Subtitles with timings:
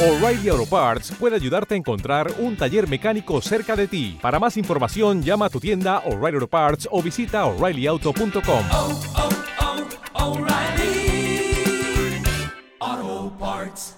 [0.00, 4.16] O'Reilly Auto Parts puede ayudarte a encontrar un taller mecánico cerca de ti.
[4.22, 8.64] Para más información, llama a tu tienda O'Reilly Auto Parts o visita oreillyauto.com.
[8.70, 9.00] oh,
[12.80, 13.96] oh, Parts.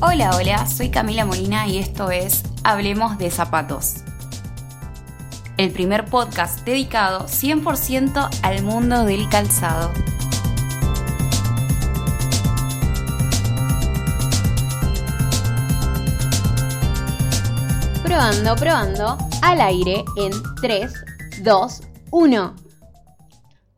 [0.00, 4.04] Hola, hola, soy Camila Molina y esto es Hablemos de Zapatos.
[5.56, 9.92] El primer podcast dedicado 100% al mundo del calzado.
[18.02, 20.92] Probando, probando, al aire en 3,
[21.44, 22.54] 2, 1.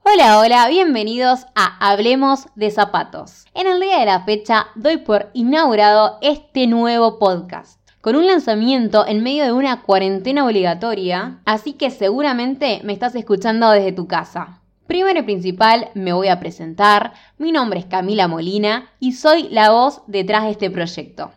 [0.02, 3.44] Hola, hola, bienvenidos a Hablemos de Zapatos.
[3.52, 9.04] En el día de la fecha doy por inaugurado este nuevo podcast, con un lanzamiento
[9.04, 14.60] en medio de una cuarentena obligatoria, así que seguramente me estás escuchando desde tu casa.
[14.86, 17.14] Primero y principal, me voy a presentar.
[17.36, 21.32] Mi nombre es Camila Molina y soy la voz detrás de este proyecto.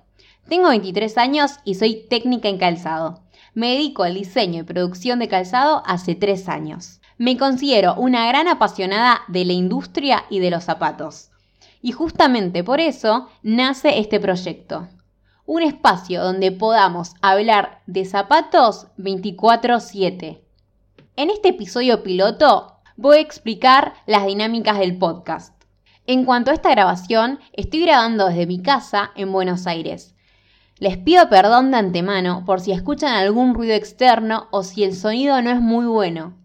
[0.48, 3.24] Tengo 23 años y soy técnica en calzado.
[3.56, 7.02] Me dedico al diseño y producción de calzado hace 3 años.
[7.18, 11.32] Me considero una gran apasionada de la industria y de los zapatos.
[11.82, 14.88] Y justamente por eso nace este proyecto.
[15.52, 20.44] Un espacio donde podamos hablar de zapatos 24/7.
[21.16, 25.64] En este episodio piloto voy a explicar las dinámicas del podcast.
[26.06, 30.14] En cuanto a esta grabación, estoy grabando desde mi casa en Buenos Aires.
[30.78, 35.42] Les pido perdón de antemano por si escuchan algún ruido externo o si el sonido
[35.42, 36.38] no es muy bueno.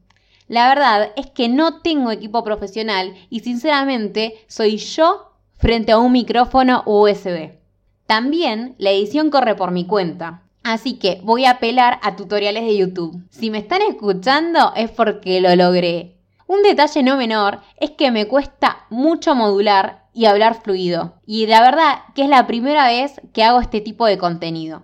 [0.48, 6.10] La verdad es que no tengo equipo profesional y sinceramente soy yo frente a un
[6.10, 7.63] micrófono USB.
[8.06, 12.76] También la edición corre por mi cuenta, así que voy a apelar a tutoriales de
[12.76, 13.24] YouTube.
[13.30, 16.18] Si me están escuchando es porque lo logré.
[16.46, 21.14] Un detalle no menor es que me cuesta mucho modular y hablar fluido.
[21.24, 24.82] Y la verdad que es la primera vez que hago este tipo de contenido.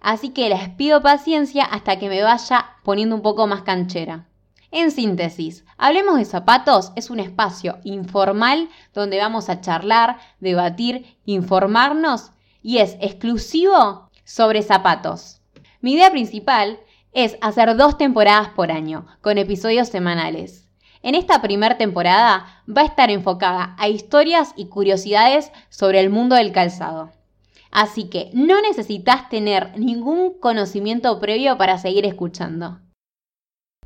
[0.00, 4.28] Así que les pido paciencia hasta que me vaya poniendo un poco más canchera.
[4.70, 12.30] En síntesis, Hablemos de Zapatos es un espacio informal donde vamos a charlar, debatir, informarnos
[12.62, 15.40] y es exclusivo sobre zapatos.
[15.80, 16.78] Mi idea principal
[17.12, 20.68] es hacer dos temporadas por año, con episodios semanales.
[21.02, 26.36] En esta primera temporada va a estar enfocada a historias y curiosidades sobre el mundo
[26.36, 27.10] del calzado.
[27.72, 32.78] Así que no necesitas tener ningún conocimiento previo para seguir escuchando.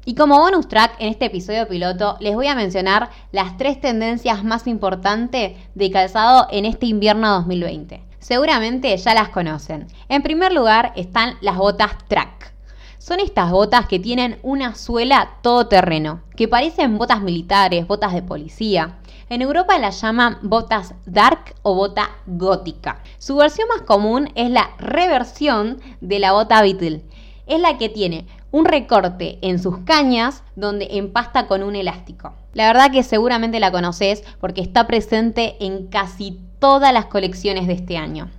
[0.05, 4.45] Y como bonus track en este episodio piloto les voy a mencionar las tres tendencias
[4.45, 8.06] más importantes de calzado en este invierno 2020.
[8.27, 9.87] Seguramente ya las conocen.
[10.09, 12.53] En primer lugar están las botas track.
[12.99, 18.99] Son estas botas que tienen una suela todoterreno, que parecen botas militares, botas de policía.
[19.29, 23.01] En Europa las llaman botas dark o bota gótica.
[23.19, 27.05] Su versión más común es la reversión de la bota Beatle.
[27.47, 32.33] Es la que tiene un recorte en sus cañas donde empasta con un elástico.
[32.55, 37.75] La verdad que seguramente la conoces porque está presente en casi todas las colecciones de
[37.75, 38.31] este año.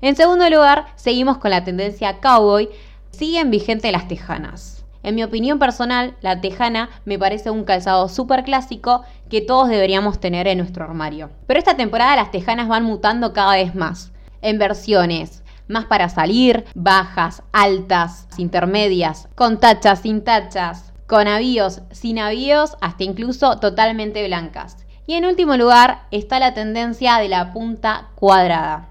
[0.00, 2.68] En segundo lugar, seguimos con la tendencia cowboy.
[3.12, 4.84] Siguen vigentes las tejanas.
[5.04, 10.18] En mi opinión personal, la tejana me parece un calzado súper clásico que todos deberíamos
[10.18, 11.30] tener en nuestro armario.
[11.46, 14.10] Pero esta temporada las tejanas van mutando cada vez más.
[14.40, 15.41] En versiones
[15.72, 23.04] más para salir, bajas, altas, intermedias, con tachas, sin tachas, con avíos, sin avíos, hasta
[23.04, 24.76] incluso totalmente blancas.
[25.06, 28.90] Y en último lugar está la tendencia de la punta cuadrada.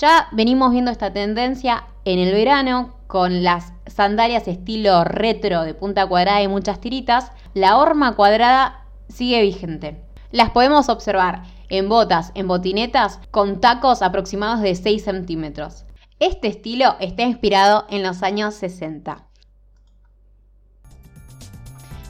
[0.00, 6.06] Ya venimos viendo esta tendencia en el verano con las sandalias estilo retro de punta
[6.06, 7.30] cuadrada y muchas tiritas.
[7.52, 10.00] La horma cuadrada sigue vigente.
[10.32, 15.84] Las podemos observar en botas, en botinetas, con tacos aproximados de 6 centímetros.
[16.20, 19.26] Este estilo está inspirado en los años 60.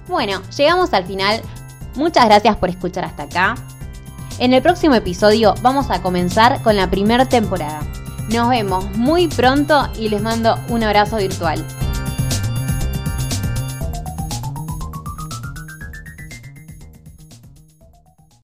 [0.09, 1.41] Bueno, llegamos al final.
[1.95, 3.55] Muchas gracias por escuchar hasta acá.
[4.39, 7.81] En el próximo episodio vamos a comenzar con la primera temporada.
[8.31, 11.65] Nos vemos muy pronto y les mando un abrazo virtual.